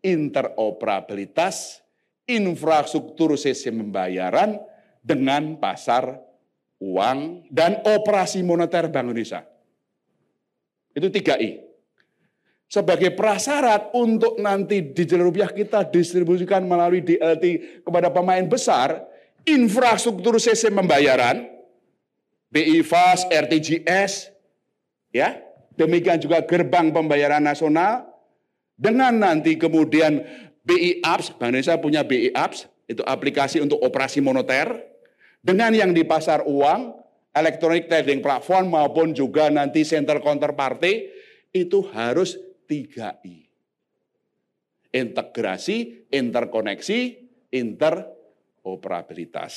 interoperabilitas, 0.00 1.84
infrastruktur 2.24 3.36
sistem 3.36 3.84
pembayaran 3.84 4.60
dengan 5.04 5.56
pasar 5.60 6.20
uang 6.80 7.48
dan 7.48 7.80
operasi 7.84 8.44
moneter 8.44 8.88
Bank 8.92 9.08
Indonesia. 9.08 9.44
Itu 10.96 11.08
3I. 11.12 11.64
Sebagai 12.66 13.14
prasyarat 13.14 13.94
untuk 13.94 14.42
nanti 14.42 14.82
digital 14.82 15.30
rupiah 15.30 15.52
kita 15.52 15.86
distribusikan 15.86 16.66
melalui 16.66 16.98
DLT 16.98 17.78
kepada 17.86 18.10
pemain 18.10 18.42
besar, 18.42 19.06
infrastruktur 19.46 20.34
sistem 20.42 20.82
pembayaran, 20.82 21.46
BI 22.50 22.82
Fast, 22.82 23.30
RTGS, 23.30 24.34
ya, 25.14 25.38
demikian 25.78 26.18
juga 26.18 26.42
gerbang 26.42 26.90
pembayaran 26.90 27.44
nasional, 27.44 28.10
dengan 28.74 29.14
nanti 29.14 29.54
kemudian 29.54 30.26
BI 30.66 31.06
Apps, 31.06 31.30
Bank 31.38 31.54
Indonesia 31.54 31.78
punya 31.78 32.02
BI 32.02 32.34
Apps, 32.34 32.66
itu 32.90 33.06
aplikasi 33.06 33.62
untuk 33.62 33.78
operasi 33.78 34.18
moneter, 34.18 34.74
dengan 35.46 35.70
yang 35.70 35.94
di 35.94 36.02
pasar 36.02 36.42
uang, 36.42 36.90
electronic 37.30 37.86
trading 37.86 38.18
platform 38.18 38.74
maupun 38.74 39.14
juga 39.14 39.46
nanti 39.46 39.86
center 39.86 40.18
counterparty, 40.18 41.06
itu 41.54 41.86
harus 41.94 42.34
3I. 42.66 43.46
Integrasi, 44.90 46.10
interkoneksi, 46.10 46.98
interoperabilitas. 47.54 49.54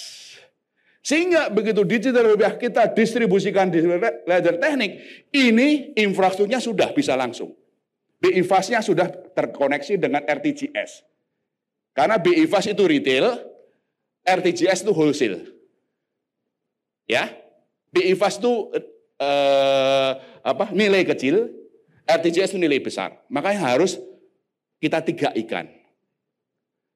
Sehingga 1.01 1.49
begitu 1.49 1.81
digital 1.81 2.37
rupiah 2.37 2.53
kita 2.53 2.93
distribusikan 2.93 3.73
di 3.73 3.81
ledger 4.29 4.61
teknik, 4.61 5.25
ini 5.33 5.97
infrastrukturnya 5.97 6.61
sudah 6.61 6.93
bisa 6.93 7.17
langsung. 7.17 7.57
BIFAS-nya 8.21 8.85
sudah 8.85 9.09
terkoneksi 9.09 9.97
dengan 9.97 10.21
RTGS. 10.21 11.01
Karena 11.97 12.21
BIFAS 12.21 12.77
itu 12.77 12.85
retail, 12.85 13.41
RTGS 14.21 14.85
itu 14.85 14.93
wholesale. 14.93 15.58
Ya, 17.09 17.33
BIFAS 17.89 18.37
itu 18.37 18.69
eh, 19.17 20.11
apa? 20.45 20.69
nilai 20.69 21.01
kecil, 21.09 21.49
RTGS 22.05 22.53
itu 22.53 22.61
nilai 22.61 22.77
besar. 22.77 23.17
Makanya 23.33 23.73
harus 23.73 23.97
kita 24.77 25.01
tiga 25.01 25.33
ikan. 25.33 25.65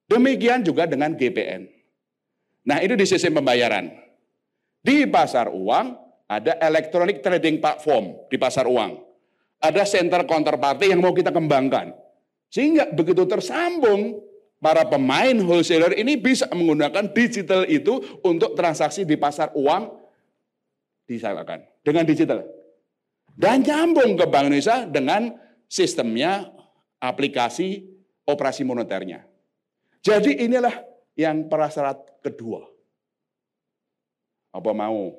Demikian 0.05 0.61
juga 0.61 0.85
dengan 0.85 1.17
GPN. 1.17 1.65
Nah, 2.69 2.77
itu 2.85 2.93
di 2.93 3.09
sistem 3.09 3.41
pembayaran. 3.41 3.89
Di 4.83 5.09
pasar 5.09 5.49
uang 5.49 5.97
ada 6.29 6.61
electronic 6.61 7.25
trading 7.25 7.57
platform 7.57 8.29
di 8.29 8.37
pasar 8.37 8.69
uang 8.69 9.13
ada 9.63 9.87
center 9.87 10.27
counterparty 10.27 10.91
yang 10.91 10.99
mau 10.99 11.15
kita 11.15 11.31
kembangkan. 11.31 11.95
Sehingga 12.51 12.91
begitu 12.91 13.23
tersambung, 13.23 14.19
para 14.59 14.83
pemain 14.83 15.33
wholesaler 15.39 15.95
ini 15.95 16.19
bisa 16.19 16.51
menggunakan 16.51 17.15
digital 17.15 17.63
itu 17.65 18.03
untuk 18.21 18.59
transaksi 18.59 19.07
di 19.07 19.15
pasar 19.15 19.55
uang 19.55 20.02
disalahkan 21.13 21.61
dengan 21.85 22.03
digital. 22.03 22.41
Dan 23.33 23.65
nyambung 23.65 24.13
ke 24.17 24.25
Bank 24.29 24.49
Indonesia 24.49 24.85
dengan 24.85 25.33
sistemnya 25.65 26.53
aplikasi 27.01 27.81
operasi 28.29 28.61
moneternya. 28.61 29.25
Jadi 30.03 30.45
inilah 30.45 30.73
yang 31.17 31.49
prasyarat 31.49 31.97
kedua. 32.21 32.65
Apa 34.53 34.69
mau? 34.75 35.17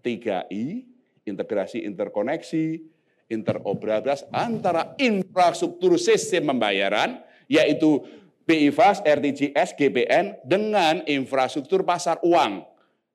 3I, 0.00 0.88
integrasi 1.28 1.84
interkoneksi, 1.84 2.80
interoperabilitas 3.28 4.24
antara 4.32 4.96
infrastruktur 4.96 6.00
sistem 6.00 6.56
pembayaran, 6.56 7.20
yaitu 7.44 8.00
BIFAS, 8.48 9.04
RTGS, 9.04 9.76
GPN, 9.76 10.40
dengan 10.42 11.04
infrastruktur 11.04 11.84
pasar 11.84 12.16
uang, 12.24 12.66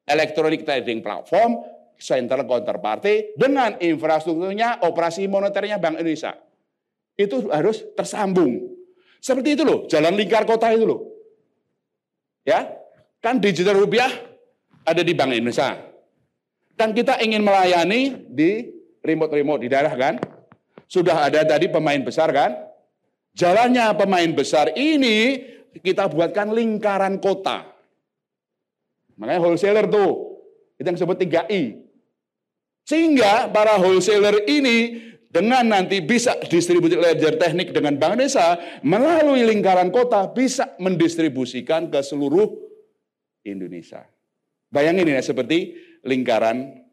electronic 0.06 0.64
trading 0.64 1.02
platform, 1.02 1.62
central 1.98 2.46
counterparty 2.46 3.36
dengan 3.36 3.78
infrastrukturnya 3.82 4.86
operasi 4.86 5.26
moneternya 5.26 5.82
Bank 5.82 6.00
Indonesia. 6.00 6.38
Itu 7.16 7.50
harus 7.50 7.82
tersambung. 7.98 8.76
Seperti 9.20 9.58
itu 9.58 9.64
loh, 9.66 9.90
jalan 9.90 10.14
lingkar 10.14 10.46
kota 10.46 10.70
itu 10.70 10.86
loh. 10.86 11.02
Ya, 12.46 12.78
kan 13.24 13.42
digital 13.42 13.82
rupiah 13.82 14.12
ada 14.86 15.02
di 15.02 15.18
Bank 15.18 15.34
Indonesia. 15.34 15.74
Dan 16.76 16.94
kita 16.94 17.18
ingin 17.24 17.42
melayani 17.42 18.30
di 18.30 18.70
remote-remote 19.02 19.62
di 19.66 19.70
daerah 19.72 19.96
kan. 19.96 20.22
Sudah 20.86 21.26
ada 21.26 21.42
tadi 21.42 21.66
pemain 21.72 21.98
besar 22.04 22.30
kan. 22.30 22.54
Jalannya 23.34 23.96
pemain 23.98 24.32
besar 24.32 24.72
ini 24.78 25.42
kita 25.82 26.08
buatkan 26.08 26.54
lingkaran 26.54 27.20
kota. 27.20 27.75
Makanya 29.16 29.40
wholesaler 29.40 29.88
tuh, 29.88 30.44
itu 30.76 30.86
yang 30.86 30.98
disebut 31.00 31.18
3I. 31.24 31.62
Sehingga 32.86 33.50
para 33.50 33.80
wholesaler 33.82 34.46
ini 34.46 35.02
dengan 35.36 35.68
nanti 35.68 36.00
bisa 36.00 36.38
distribusi 36.48 36.96
ledger 36.96 37.36
teknik 37.36 37.76
dengan 37.76 38.00
Bank 38.00 38.16
Indonesia 38.16 38.56
melalui 38.86 39.44
lingkaran 39.44 39.92
kota 39.92 40.32
bisa 40.32 40.76
mendistribusikan 40.80 41.92
ke 41.92 42.00
seluruh 42.00 42.56
Indonesia. 43.44 44.08
Bayangin 44.72 45.12
ini 45.12 45.20
seperti 45.20 45.76
lingkaran 46.08 46.86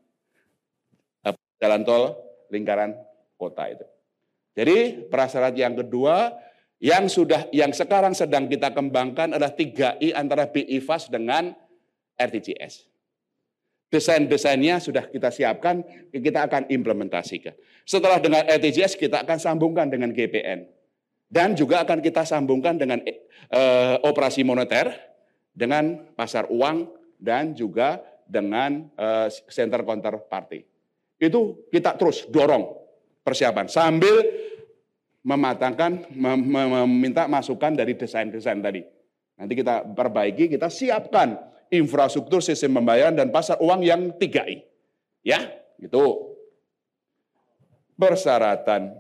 jalan 1.63 1.83
tol 1.87 2.19
lingkaran 2.51 2.99
kota 3.39 3.71
itu. 3.71 3.87
Jadi 4.59 5.07
prasyarat 5.07 5.55
yang 5.55 5.79
kedua 5.79 6.35
yang 6.83 7.07
sudah 7.07 7.47
yang 7.55 7.71
sekarang 7.71 8.11
sedang 8.13 8.51
kita 8.51 8.75
kembangkan 8.75 9.39
adalah 9.39 9.55
3I 9.55 10.19
antara 10.19 10.51
BI 10.51 10.83
Fast 10.83 11.15
dengan 11.15 11.55
RTGS. 12.17 12.89
Desain-desainnya 13.93 14.81
sudah 14.81 15.05
kita 15.05 15.29
siapkan, 15.29 15.85
kita 16.09 16.49
akan 16.49 16.73
implementasikan. 16.73 17.53
Setelah 17.85 18.25
dengan 18.25 18.41
RTGS 18.49 18.97
kita 18.97 19.21
akan 19.21 19.37
sambungkan 19.37 19.93
dengan 19.93 20.17
GPN. 20.17 20.65
Dan 21.29 21.57
juga 21.57 21.85
akan 21.85 22.01
kita 22.01 22.25
sambungkan 22.25 22.77
dengan 22.81 23.01
eh, 23.05 23.97
operasi 24.05 24.45
moneter, 24.45 24.93
dengan 25.53 26.09
pasar 26.17 26.49
uang, 26.49 26.89
dan 27.21 27.53
juga 27.53 28.01
dengan 28.25 28.89
eh, 28.97 29.29
center 29.49 29.85
counterparty. 29.85 30.65
Itu 31.21 31.69
kita 31.69 31.97
terus 32.01 32.25
dorong 32.29 32.81
persiapan 33.21 33.69
sambil 33.69 34.25
mematangkan, 35.23 36.11
meminta 36.17 37.31
masukan 37.31 37.77
dari 37.77 37.95
desain-desain 37.95 38.59
tadi. 38.59 38.83
Nanti 39.39 39.53
kita 39.55 39.87
perbaiki, 39.87 40.51
kita 40.51 40.67
siapkan 40.67 41.39
infrastruktur 41.73 42.45
sistem 42.45 42.77
pembayaran 42.77 43.17
dan 43.17 43.33
pasar 43.33 43.57
uang 43.57 43.81
yang 43.81 44.13
3I. 44.21 44.69
Ya, 45.25 45.49
gitu. 45.81 46.37
Persyaratan 47.97 48.93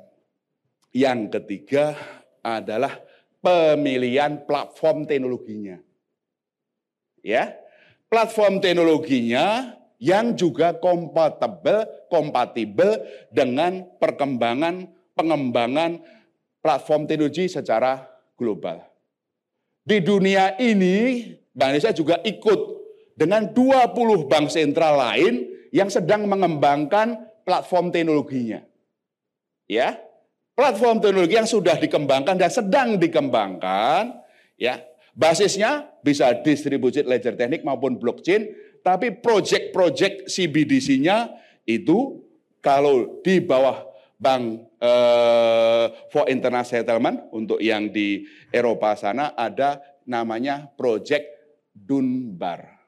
yang 0.96 1.28
ketiga 1.28 1.92
adalah 2.40 2.96
pemilihan 3.44 4.40
platform 4.48 5.04
teknologinya. 5.04 5.76
Ya, 7.20 7.54
platform 8.08 8.58
teknologinya 8.64 9.76
yang 10.02 10.34
juga 10.34 10.74
kompatibel 10.74 11.86
kompatibel 12.10 12.98
dengan 13.30 13.86
perkembangan 14.02 14.90
pengembangan 15.14 16.02
platform 16.58 17.06
teknologi 17.06 17.46
secara 17.46 18.06
global. 18.34 18.82
Di 19.82 19.98
dunia 20.02 20.58
ini 20.58 21.26
Bank 21.52 21.76
Indonesia 21.76 21.92
juga 21.92 22.16
ikut 22.24 22.60
dengan 23.12 23.52
20 23.52 24.28
bank 24.28 24.48
sentral 24.48 24.96
lain 24.96 25.52
yang 25.72 25.92
sedang 25.92 26.24
mengembangkan 26.24 27.28
platform 27.44 27.92
teknologinya. 27.92 28.64
Ya, 29.68 30.00
platform 30.56 31.00
teknologi 31.00 31.36
yang 31.36 31.48
sudah 31.48 31.76
dikembangkan 31.76 32.36
dan 32.36 32.50
sedang 32.52 32.96
dikembangkan, 32.96 34.20
ya, 34.56 34.80
basisnya 35.12 35.92
bisa 36.00 36.32
distributed 36.40 37.04
ledger 37.04 37.36
teknik 37.36 37.64
maupun 37.64 38.00
blockchain 38.00 38.48
tapi 38.82 39.14
proyek-proyek 39.14 40.26
CBDC-nya 40.26 41.30
itu 41.68 42.20
kalau 42.58 43.22
di 43.22 43.38
bawah 43.38 43.92
Bank 44.22 44.70
eh, 44.78 45.86
for 46.14 46.30
International 46.30 46.86
Settlement 46.86 47.16
untuk 47.34 47.58
yang 47.58 47.90
di 47.90 48.22
Eropa 48.54 48.94
sana 48.94 49.34
ada 49.34 49.82
namanya 50.06 50.70
Project 50.78 51.41
Dunbar. 51.72 52.80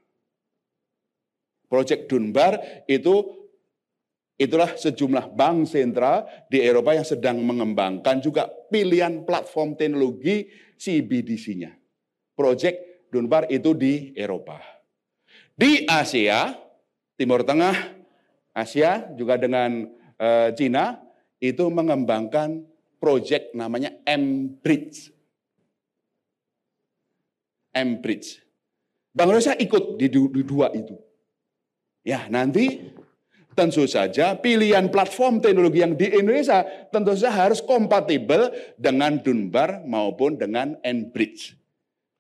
Project 1.67 2.07
Dunbar 2.07 2.85
itu 2.87 3.45
itulah 4.39 4.75
sejumlah 4.77 5.33
bank 5.35 5.71
sentral 5.71 6.29
di 6.51 6.63
Eropa 6.63 6.95
yang 6.95 7.07
sedang 7.07 7.41
mengembangkan 7.43 8.21
juga 8.21 8.51
pilihan 8.71 9.25
platform 9.25 9.75
teknologi 9.75 10.47
CBDC-nya. 10.79 11.73
Project 12.35 13.09
Dunbar 13.11 13.47
itu 13.49 13.73
di 13.73 14.13
Eropa. 14.15 14.59
Di 15.55 15.87
Asia, 15.87 16.51
Timur 17.15 17.47
Tengah, 17.47 17.95
Asia 18.51 19.07
juga 19.15 19.39
dengan 19.39 19.87
uh, 20.19 20.51
Cina 20.55 20.99
itu 21.39 21.63
mengembangkan 21.71 22.63
proyek 22.99 23.55
namanya 23.55 23.95
M-Bridge. 24.03 25.15
M-Bridge. 27.75 28.44
Bank 29.15 29.31
Indonesia 29.31 29.55
ikut 29.55 29.95
di, 29.95 30.11
dua 30.43 30.75
itu. 30.75 30.99
Ya, 32.03 32.27
nanti 32.27 32.93
tentu 33.55 33.87
saja 33.87 34.35
pilihan 34.35 34.91
platform 34.91 35.39
teknologi 35.39 35.87
yang 35.87 35.95
di 35.95 36.11
Indonesia 36.11 36.67
tentu 36.91 37.15
saja 37.15 37.47
harus 37.47 37.63
kompatibel 37.63 38.51
dengan 38.75 39.23
Dunbar 39.23 39.87
maupun 39.87 40.35
dengan 40.35 40.75
Enbridge 40.83 41.55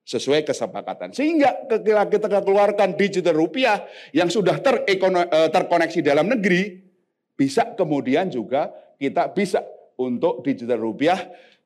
sesuai 0.06 0.46
kesepakatan. 0.46 1.10
Sehingga 1.10 1.66
ketika 1.66 2.06
kita 2.06 2.40
keluarkan 2.46 2.94
digital 2.94 3.34
rupiah 3.34 3.82
yang 4.14 4.30
sudah 4.30 4.62
eh, 4.62 5.50
terkoneksi 5.50 6.00
dalam 6.00 6.30
negeri, 6.30 6.78
bisa 7.34 7.74
kemudian 7.74 8.30
juga 8.30 8.70
kita 9.02 9.34
bisa 9.34 9.66
untuk 9.98 10.46
digital 10.46 10.78
rupiah 10.78 11.18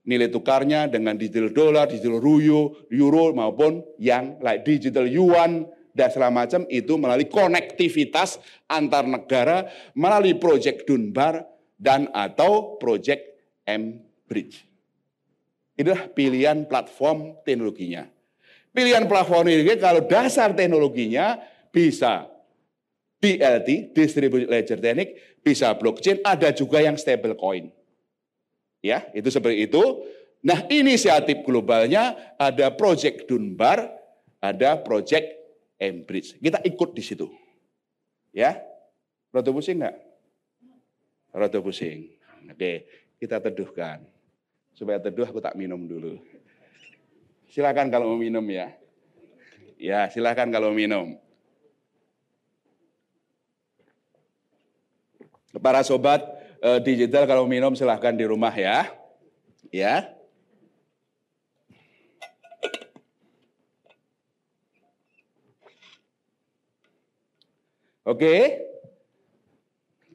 nilai 0.09 0.33
tukarnya 0.33 0.89
dengan 0.89 1.21
digital 1.21 1.53
dolar, 1.53 1.85
digital 1.85 2.17
ruyo, 2.17 2.89
euro 2.89 3.37
maupun 3.37 3.85
yang 4.01 4.41
like 4.41 4.65
digital 4.65 5.05
yuan 5.05 5.69
dan 5.93 6.09
segala 6.09 6.33
macam 6.33 6.65
itu 6.73 6.97
melalui 6.97 7.29
konektivitas 7.29 8.41
antar 8.65 9.05
negara 9.05 9.69
melalui 9.93 10.41
proyek 10.41 10.89
Dunbar 10.89 11.45
dan 11.77 12.09
atau 12.17 12.81
proyek 12.81 13.37
M 13.69 14.01
Bridge. 14.25 14.65
Inilah 15.77 16.09
pilihan 16.11 16.65
platform 16.65 17.45
teknologinya. 17.45 18.09
Pilihan 18.73 19.05
platform 19.07 19.45
ini 19.53 19.77
kalau 19.77 20.09
dasar 20.09 20.57
teknologinya 20.57 21.39
bisa 21.69 22.27
DLT, 23.19 23.93
Distributed 23.93 24.49
Ledger 24.49 24.79
Technique, 24.79 25.43
bisa 25.43 25.75
blockchain, 25.75 26.23
ada 26.23 26.55
juga 26.55 26.79
yang 26.79 26.95
stable 26.95 27.35
coin. 27.35 27.78
Ya, 28.79 29.11
itu 29.11 29.29
seperti 29.31 29.67
itu. 29.67 29.83
Nah, 30.39 30.63
inisiatif 30.71 31.43
globalnya 31.43 32.15
ada 32.39 32.71
Project 32.71 33.27
Dunbar, 33.27 33.91
ada 34.39 34.79
Project 34.79 35.35
Embridge. 35.83 36.39
Kita 36.39 36.63
ikut 36.63 36.95
di 36.95 37.03
situ. 37.03 37.27
Ya. 38.31 38.63
Roto 39.35 39.51
pusing 39.53 39.83
enggak? 39.83 39.97
Roto 41.35 41.59
pusing. 41.61 42.09
Oke, 42.49 42.87
kita 43.19 43.43
teduhkan. 43.43 44.01
Supaya 44.73 45.03
teduh 45.03 45.27
aku 45.27 45.43
tak 45.43 45.59
minum 45.59 45.85
dulu. 45.85 46.23
Silakan 47.51 47.91
kalau 47.91 48.15
mau 48.15 48.19
minum 48.21 48.45
ya. 48.47 48.73
Ya, 49.75 50.07
silakan 50.11 50.55
kalau 50.55 50.71
minum. 50.71 51.19
Para 55.59 55.83
sobat 55.83 56.23
eh, 56.63 56.81
digital 56.83 57.25
kalau 57.27 57.45
minum 57.47 57.75
silahkan 57.75 58.15
di 58.15 58.25
rumah 58.27 58.53
ya. 58.55 58.91
Ya. 59.71 60.15
Oke. 68.09 68.65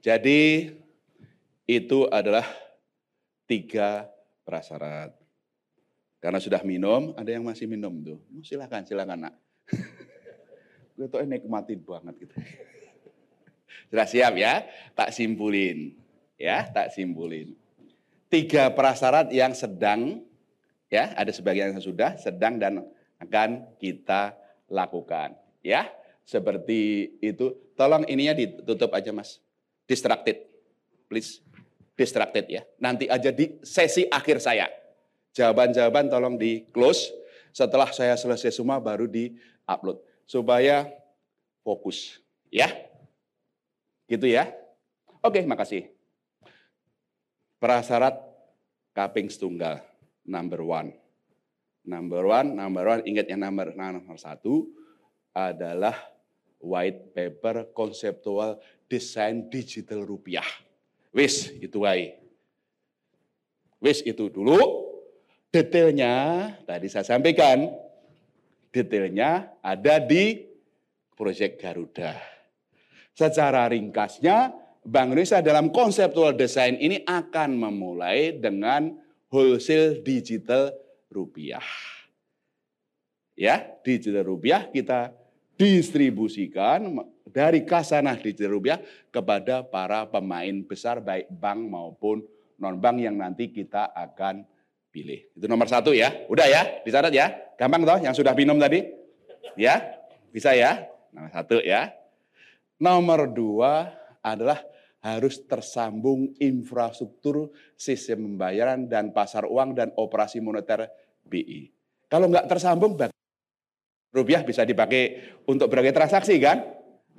Jadi 0.03 0.73
itu 1.69 1.99
adalah 2.11 2.43
tiga 3.47 4.09
prasyarat. 4.43 5.15
Karena 6.23 6.39
sudah 6.39 6.63
minum, 6.63 7.11
ada 7.19 7.29
yang 7.35 7.43
masih 7.43 7.67
minum 7.67 7.91
tuh. 7.99 8.19
Oh, 8.19 8.43
silakan, 8.43 8.87
silakan 8.87 9.27
nak. 9.27 9.35
Gue 10.95 11.07
tuh 11.11 11.23
nikmatin 11.27 11.83
banget 11.83 12.15
gitu. 12.23 12.35
Sudah 13.91 14.07
siap 14.07 14.33
ya? 14.39 14.63
Tak 14.95 15.11
simpulin. 15.11 15.99
Ya, 16.37 16.65
tak 16.69 16.91
simpulin. 16.91 17.53
Tiga 18.27 18.73
prasyarat 18.73 19.29
yang 19.29 19.53
sedang, 19.53 20.25
ya 20.89 21.13
ada 21.13 21.29
sebagian 21.29 21.71
yang 21.73 21.83
sudah, 21.83 22.17
sedang 22.17 22.57
dan 22.57 22.81
akan 23.21 23.77
kita 23.77 24.33
lakukan. 24.67 25.37
Ya, 25.61 25.87
seperti 26.25 27.13
itu. 27.23 27.55
Tolong 27.77 28.05
ininya 28.09 28.33
ditutup 28.35 28.91
aja 28.93 29.13
mas. 29.13 29.39
Distracted, 29.85 30.49
please. 31.07 31.39
Distracted 31.93 32.49
ya. 32.49 32.65
Nanti 32.81 33.05
aja 33.05 33.29
di 33.29 33.61
sesi 33.61 34.09
akhir 34.09 34.41
saya. 34.41 34.65
Jawaban-jawaban 35.37 36.09
tolong 36.09 36.35
di 36.41 36.65
close. 36.73 37.13
Setelah 37.53 37.93
saya 37.93 38.17
selesai 38.17 38.49
semua 38.49 38.81
baru 38.81 39.05
di 39.05 39.37
upload. 39.69 40.01
Supaya 40.25 40.89
fokus. 41.61 42.17
Ya. 42.49 42.69
Gitu 44.09 44.25
ya. 44.25 44.49
Oke, 45.21 45.45
makasih. 45.45 45.92
Prasyarat 47.63 48.19
kaping 48.91 49.31
setunggal. 49.31 49.79
Number 50.27 50.59
one. 50.67 50.91
Number 51.87 52.27
one, 52.27 52.59
number 52.59 52.83
one, 52.83 53.07
ingat 53.07 53.31
yang 53.31 53.43
nomor, 53.43 53.71
nomor 53.71 54.19
satu 54.19 54.67
adalah 55.31 55.95
white 56.59 57.15
paper 57.15 57.71
konseptual 57.71 58.59
desain 58.87 59.47
digital 59.47 60.03
rupiah. 60.03 60.47
Wis, 61.15 61.55
itu 61.55 61.87
wae. 61.87 62.19
Wis 63.79 64.03
itu 64.03 64.27
dulu. 64.27 64.59
Detailnya 65.47 66.11
tadi 66.67 66.91
saya 66.91 67.07
sampaikan, 67.07 67.71
detailnya 68.75 69.55
ada 69.63 70.03
di 70.03 70.39
proyek 71.15 71.63
Garuda. 71.63 72.15
Secara 73.15 73.71
ringkasnya, 73.71 74.62
Bank 74.83 75.15
Indonesia 75.15 75.39
dalam 75.39 75.71
konseptual 75.71 76.35
desain 76.35 76.75
ini 76.75 77.07
akan 77.07 77.55
memulai 77.55 78.35
dengan 78.35 78.91
wholesale 79.31 80.03
digital 80.03 80.75
rupiah. 81.07 81.63
Ya, 83.33 83.63
digital 83.81 84.27
rupiah 84.27 84.67
kita 84.67 85.15
distribusikan 85.55 86.99
dari 87.31 87.63
kasanah 87.63 88.19
digital 88.19 88.59
rupiah 88.59 88.77
kepada 89.07 89.63
para 89.63 90.03
pemain 90.03 90.61
besar 90.67 90.99
baik 90.99 91.31
bank 91.31 91.59
maupun 91.63 92.21
non 92.59 92.75
bank 92.77 92.99
yang 92.99 93.15
nanti 93.15 93.55
kita 93.55 93.89
akan 93.95 94.43
pilih. 94.91 95.31
Itu 95.33 95.47
nomor 95.47 95.65
satu 95.71 95.95
ya. 95.95 96.27
Udah 96.27 96.45
ya, 96.45 96.83
dicatat 96.83 97.15
ya. 97.15 97.31
Gampang 97.55 97.87
toh 97.87 97.99
yang 98.03 98.13
sudah 98.13 98.35
minum 98.35 98.59
tadi? 98.59 98.83
Ya, 99.55 99.95
bisa 100.29 100.51
ya. 100.53 100.91
Nomor 101.15 101.31
satu 101.31 101.63
ya. 101.63 101.95
Nomor 102.77 103.31
dua 103.31 103.95
adalah 104.19 104.72
harus 105.03 105.43
tersambung 105.43 106.31
infrastruktur 106.39 107.51
sistem 107.75 108.23
pembayaran 108.23 108.87
dan 108.87 109.11
pasar 109.11 109.43
uang 109.43 109.75
dan 109.75 109.91
operasi 109.99 110.39
moneter 110.39 110.87
BI. 111.27 111.67
Kalau 112.07 112.31
nggak 112.31 112.47
tersambung, 112.47 112.95
rupiah 114.15 114.47
bisa 114.47 114.63
dipakai 114.63 115.35
untuk 115.43 115.67
berbagai 115.67 115.91
transaksi 115.91 116.39
kan? 116.39 116.63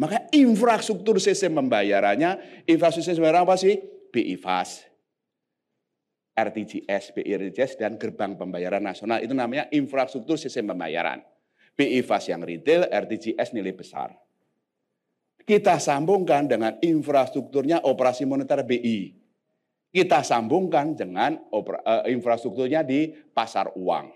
Maka 0.00 0.26
infrastruktur 0.32 1.20
sistem 1.20 1.60
pembayarannya, 1.60 2.64
infrastruktur 2.66 3.12
sistem 3.12 3.28
pembayaran 3.28 3.46
apa 3.46 3.56
sih? 3.60 3.74
BI 4.10 4.34
Fast, 4.40 4.88
RTGS, 6.34 7.14
BI 7.14 7.30
RTGS, 7.30 7.78
dan 7.78 8.00
gerbang 8.00 8.34
pembayaran 8.34 8.82
nasional. 8.82 9.20
Itu 9.20 9.36
namanya 9.36 9.68
infrastruktur 9.70 10.40
sistem 10.40 10.72
pembayaran. 10.72 11.20
BI 11.76 12.00
Fast 12.06 12.32
yang 12.32 12.40
retail, 12.40 12.88
RTGS 12.88 13.52
nilai 13.52 13.74
besar. 13.74 14.23
Kita 15.44 15.76
sambungkan 15.76 16.48
dengan 16.48 16.80
infrastrukturnya 16.80 17.84
operasi 17.84 18.24
moneter 18.24 18.64
BI 18.64 19.24
kita 19.94 20.26
sambungkan 20.26 20.98
dengan 20.98 21.38
uh, 21.54 22.02
infrastrukturnya 22.10 22.82
di 22.82 23.14
pasar 23.30 23.70
uang. 23.78 24.10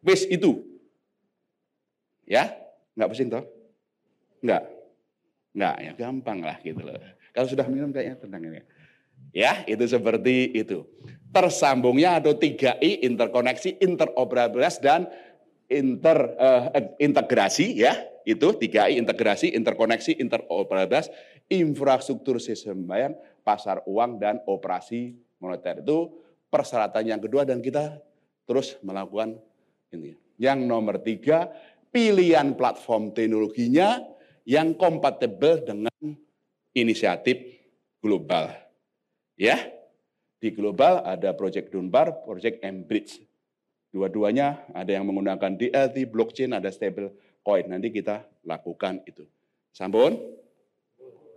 Wis 0.00 0.24
itu. 0.24 0.64
Ya, 2.24 2.56
nggak 2.96 3.08
pusing 3.12 3.28
toh? 3.28 3.44
Nggak. 4.40 4.64
Nggak, 5.52 5.76
ya 5.76 5.92
gampang 5.92 6.40
lah 6.40 6.56
gitu 6.64 6.80
loh. 6.80 6.96
Kalau 7.36 7.46
sudah 7.52 7.68
minum 7.68 7.92
kayaknya 7.92 8.16
tentang 8.16 8.48
ini. 8.48 8.64
Ya, 9.36 9.60
itu 9.68 9.84
seperti 9.84 10.56
itu. 10.56 10.88
Tersambungnya 11.28 12.16
ada 12.16 12.32
3I, 12.32 13.04
interkoneksi, 13.04 13.76
interoperabilitas, 13.76 14.80
dan 14.80 15.04
inter, 15.68 16.32
uh, 16.40 16.72
integrasi 16.96 17.76
ya. 17.76 17.92
Itu 18.30 18.54
3I, 18.54 18.94
integrasi, 19.02 19.50
interkoneksi, 19.58 20.22
interoperabilitas, 20.22 21.10
infrastruktur 21.50 22.38
sistem 22.38 22.86
pembayaran, 22.86 23.18
pasar 23.42 23.82
uang 23.90 24.22
dan 24.22 24.38
operasi 24.46 25.18
moneter. 25.42 25.82
Itu 25.82 26.14
persyaratan 26.46 27.10
yang 27.10 27.18
kedua 27.18 27.42
dan 27.42 27.58
kita 27.58 27.98
terus 28.46 28.78
melakukan 28.86 29.34
ini. 29.90 30.14
Yang 30.38 30.58
nomor 30.62 31.02
tiga, 31.02 31.50
pilihan 31.90 32.54
platform 32.54 33.10
teknologinya 33.10 33.98
yang 34.46 34.78
kompatibel 34.78 35.60
dengan 35.66 35.98
inisiatif 36.70 37.38
global. 37.98 38.54
Ya, 39.34 39.70
di 40.38 40.54
global 40.54 41.02
ada 41.04 41.34
Project 41.34 41.74
Dunbar, 41.74 42.24
Project 42.24 42.62
Embridge. 42.62 43.26
Dua-duanya 43.90 44.70
ada 44.70 44.94
yang 44.94 45.02
menggunakan 45.02 45.58
DLT, 45.58 46.06
blockchain, 46.06 46.54
ada 46.54 46.70
stable 46.70 47.10
coin. 47.44 47.66
Nanti 47.68 47.92
kita 47.92 48.24
lakukan 48.46 49.04
itu. 49.04 49.24
Sambun? 49.72 50.16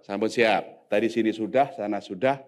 Sambun 0.03 0.29
siap. 0.29 0.91
Tadi 0.91 1.09
sini 1.09 1.33
sudah, 1.33 1.73
sana 1.73 2.03
sudah. 2.03 2.43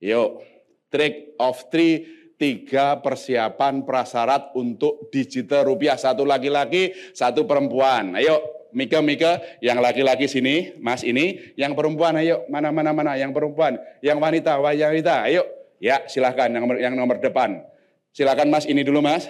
Yuk, 0.00 0.40
trick 0.88 1.36
of 1.36 1.68
three, 1.68 2.08
tiga 2.40 2.96
persiapan 3.04 3.84
prasyarat 3.84 4.56
untuk 4.56 5.12
digital 5.12 5.68
rupiah. 5.68 6.00
Satu 6.00 6.24
laki-laki, 6.24 6.96
satu 7.12 7.44
perempuan. 7.44 8.16
Ayo, 8.16 8.40
Mika, 8.72 9.04
Mika, 9.04 9.42
yang 9.60 9.82
laki-laki 9.82 10.30
sini, 10.30 10.78
Mas 10.80 11.04
ini, 11.04 11.52
yang 11.58 11.76
perempuan, 11.76 12.16
ayo, 12.16 12.46
mana, 12.48 12.70
mana, 12.70 12.94
mana, 12.94 13.18
yang 13.18 13.34
perempuan, 13.34 13.76
yang 14.00 14.16
wanita, 14.22 14.56
wanita, 14.62 15.26
ayo, 15.26 15.42
ya, 15.82 16.06
silahkan, 16.06 16.48
yang 16.48 16.62
nomor, 16.64 16.76
yang 16.78 16.94
nomor 16.94 17.18
depan. 17.18 17.66
Silahkan 18.14 18.46
Mas, 18.48 18.66
ini 18.66 18.82
dulu 18.82 19.02
Mas. 19.02 19.28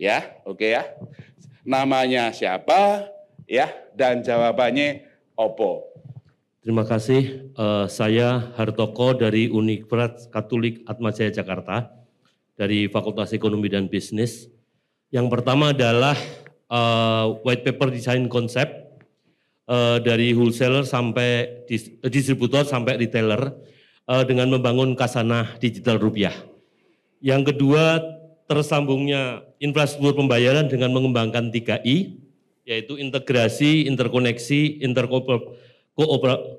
Ya, 0.00 0.40
oke 0.48 0.64
okay 0.64 0.80
ya. 0.80 0.82
Namanya 1.70 2.34
siapa, 2.34 3.06
ya, 3.46 3.70
dan 3.94 4.26
jawabannya 4.26 5.06
opo. 5.38 5.86
Terima 6.66 6.82
kasih. 6.82 7.54
Uh, 7.54 7.86
saya 7.86 8.50
Hartoko 8.58 9.14
dari 9.14 9.46
Universitas 9.46 10.26
Katolik 10.34 10.82
Atmajaya 10.90 11.30
Jakarta 11.30 11.94
dari 12.58 12.90
Fakultas 12.90 13.30
Ekonomi 13.30 13.70
dan 13.70 13.86
Bisnis. 13.86 14.50
Yang 15.14 15.30
pertama 15.30 15.70
adalah 15.70 16.18
uh, 16.66 17.38
white 17.46 17.62
paper 17.62 17.94
design 17.94 18.26
konsep 18.26 18.66
uh, 19.70 20.02
dari 20.02 20.34
wholesaler 20.34 20.82
sampai 20.82 21.64
dis, 21.70 21.86
distributor 22.10 22.66
sampai 22.66 22.98
retailer 22.98 23.54
uh, 24.10 24.26
dengan 24.26 24.50
membangun 24.50 24.98
kasanah 24.98 25.54
digital 25.62 26.02
rupiah. 26.02 26.34
Yang 27.22 27.54
kedua 27.54 28.02
tersambungnya 28.50 29.46
infrastruktur 29.62 30.18
pembayaran 30.18 30.66
dengan 30.66 30.90
mengembangkan 30.90 31.54
3I 31.54 32.18
yaitu 32.66 32.98
integrasi, 32.98 33.86
interkoneksi, 33.86 34.82
interkoper 34.82 35.54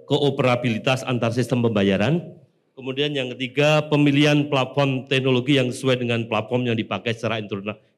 kooperabilitas 0.08 1.04
antar 1.04 1.36
sistem 1.36 1.68
pembayaran. 1.68 2.40
Kemudian 2.72 3.12
yang 3.12 3.30
ketiga, 3.36 3.84
pemilihan 3.92 4.48
platform 4.48 5.06
teknologi 5.12 5.60
yang 5.60 5.70
sesuai 5.70 6.00
dengan 6.00 6.24
platform 6.26 6.72
yang 6.72 6.78
dipakai 6.80 7.12
secara 7.12 7.44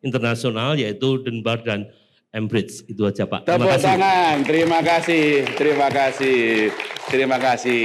internasional 0.01 0.73
yaitu 0.75 1.21
Denbar 1.21 1.62
dan 1.62 1.88
Embridge. 2.34 2.82
Itu 2.89 3.06
aja 3.06 3.29
Pak. 3.29 3.45
Tepuk 3.45 3.62
terima 3.62 3.77
kasih. 3.77 3.86
tangan. 3.86 4.36
Terima 4.41 4.79
kasih. 4.82 5.25
Terima 5.53 5.88
kasih. 5.93 6.41
Terima 7.08 7.38
kasih. 7.38 7.84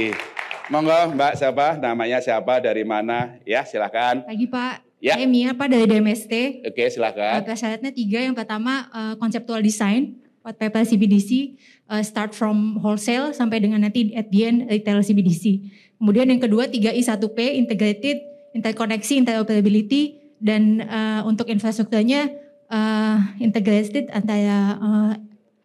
Monggo 0.73 1.13
Mbak 1.13 1.33
siapa? 1.37 1.67
Namanya 1.77 2.19
siapa? 2.21 2.57
Dari 2.57 2.81
mana? 2.81 3.37
Ya 3.45 3.61
silakan. 3.65 4.25
Pagi 4.25 4.49
Pak. 4.49 4.88
Ya. 4.99 5.15
Saya 5.15 5.27
Mia 5.31 5.55
Pak 5.55 5.67
dari 5.71 5.87
DMST. 5.87 6.63
Oke 6.67 6.91
silakan. 6.91 7.47
Syaratnya 7.55 7.91
tiga. 7.95 8.19
Yang 8.19 8.35
pertama 8.43 8.91
uh, 8.91 9.15
konseptual 9.15 9.63
design. 9.63 10.19
White 10.39 10.55
paper 10.55 10.87
CBDC 10.87 11.59
uh, 11.91 11.99
start 11.99 12.31
from 12.31 12.79
wholesale 12.79 13.35
sampai 13.35 13.59
dengan 13.59 13.83
nanti 13.83 14.15
at 14.15 14.31
the 14.31 14.47
end 14.47 14.71
retail 14.71 15.03
CBDC. 15.03 15.67
Kemudian 15.99 16.31
yang 16.31 16.39
kedua 16.39 16.71
3I 16.71 17.03
1P 17.03 17.59
integrated, 17.59 18.23
interkoneksi, 18.55 19.19
interoperability 19.19 20.15
dan 20.39 20.79
uh, 20.87 21.27
untuk 21.27 21.51
infrastrukturnya 21.51 22.31
uh, 22.71 23.19
integrated 23.43 24.07
antara 24.15 24.79
uh, 24.79 25.11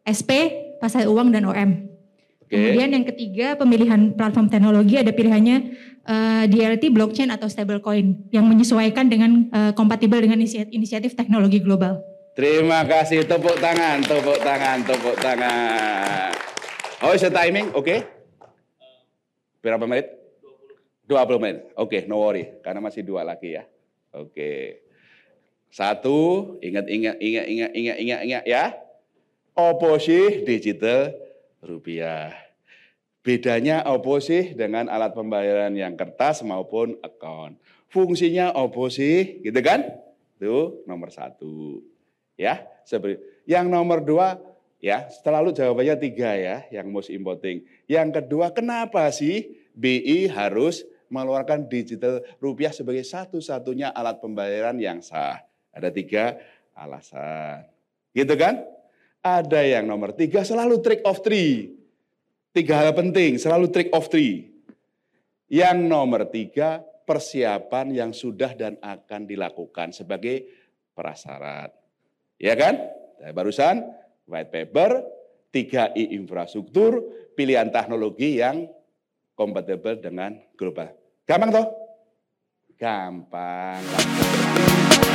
SP, 0.03 0.31
pasar 0.83 1.07
uang 1.07 1.31
dan 1.31 1.47
OM. 1.47 1.94
Okay. 2.55 2.71
Kemudian 2.71 2.91
yang 2.95 3.07
ketiga 3.11 3.47
pemilihan 3.59 4.01
platform 4.15 4.47
teknologi 4.47 4.95
ada 4.95 5.11
pilihannya 5.11 5.57
uh, 6.07 6.45
DLT, 6.47 6.95
blockchain 6.95 7.35
atau 7.35 7.51
stablecoin 7.51 8.31
yang 8.31 8.47
menyesuaikan 8.47 9.11
dengan 9.11 9.51
uh, 9.51 9.73
kompatibel 9.75 10.23
dengan 10.23 10.39
inisiatif 10.71 11.19
teknologi 11.19 11.59
global. 11.59 11.99
Terima 12.39 12.87
kasih, 12.87 13.27
tepuk 13.27 13.59
tangan, 13.59 14.07
tepuk 14.07 14.39
tangan, 14.39 14.87
tepuk 14.87 15.19
tangan. 15.19 16.31
Oh, 17.03 17.11
is 17.11 17.27
timing? 17.27 17.75
Oke. 17.75 17.83
Okay. 17.83 17.99
Berapa 19.59 19.83
menit? 19.91 20.15
20 21.11 21.43
menit. 21.43 21.59
Oke, 21.75 21.99
okay, 21.99 22.01
no 22.07 22.23
worry. 22.23 22.55
Karena 22.63 22.79
masih 22.79 23.03
dua 23.03 23.27
lagi 23.27 23.59
ya. 23.59 23.67
Oke. 24.15 24.31
Okay. 24.31 24.63
Satu, 25.75 26.55
ingat, 26.63 26.87
ingat, 26.87 27.19
ingat, 27.19 27.47
ingat, 27.51 27.71
ingat, 27.75 27.97
ingat, 27.99 28.21
ingat 28.23 28.45
ya. 28.47 28.65
Oposi 29.59 30.47
digital 30.47 31.15
rupiah. 31.59 32.44
Bedanya 33.25 33.81
apa 33.81 34.21
sih 34.21 34.53
dengan 34.53 34.85
alat 34.93 35.17
pembayaran 35.17 35.73
yang 35.73 35.97
kertas 35.97 36.45
maupun 36.45 37.01
account? 37.01 37.57
Fungsinya 37.89 38.53
apa 38.53 38.85
sih? 38.93 39.41
Gitu 39.41 39.57
kan? 39.65 39.81
Itu 40.37 40.85
nomor 40.85 41.09
satu. 41.09 41.81
Ya, 42.37 42.69
seperti 42.85 43.25
yang 43.49 43.73
nomor 43.73 44.05
dua, 44.05 44.37
ya 44.77 45.09
selalu 45.09 45.57
jawabannya 45.57 45.97
tiga 45.97 46.37
ya, 46.37 46.69
yang 46.69 46.93
most 46.93 47.09
important. 47.09 47.65
Yang 47.89 48.21
kedua, 48.21 48.53
kenapa 48.53 49.09
sih 49.09 49.57
BI 49.73 50.29
harus 50.29 50.85
mengeluarkan 51.09 51.65
digital 51.65 52.21
rupiah 52.45 52.77
sebagai 52.77 53.09
satu-satunya 53.09 53.89
alat 53.97 54.21
pembayaran 54.21 54.77
yang 54.77 55.01
sah? 55.01 55.41
Ada 55.73 55.89
tiga 55.89 56.37
alasan. 56.77 57.73
Gitu 58.13 58.37
kan? 58.37 58.69
Ada 59.25 59.65
yang 59.65 59.89
nomor 59.89 60.13
tiga 60.13 60.45
selalu 60.45 60.85
trick 60.85 61.01
of 61.09 61.25
three. 61.25 61.84
Tiga 62.55 62.87
hal 62.87 62.95
penting, 62.95 63.35
selalu 63.35 63.67
trick 63.75 63.91
of 63.91 64.07
three. 64.07 64.47
Yang 65.51 65.79
nomor 65.91 66.23
tiga, 66.31 66.87
persiapan 67.03 67.91
yang 67.91 68.11
sudah 68.15 68.55
dan 68.55 68.79
akan 68.79 69.27
dilakukan 69.27 69.91
sebagai 69.91 70.47
prasyarat. 70.95 71.75
Ya 72.39 72.55
kan? 72.55 72.79
Barusan 73.35 73.83
white 74.31 74.55
paper, 74.55 75.03
3I 75.51 76.15
infrastruktur, 76.15 77.03
pilihan 77.35 77.75
teknologi 77.75 78.39
yang 78.39 78.71
kompatibel 79.35 79.99
dengan 79.99 80.39
global. 80.55 80.95
Gampang 81.27 81.51
toh? 81.51 81.67
Gampang. 82.79 83.83
gampang. 83.83 85.14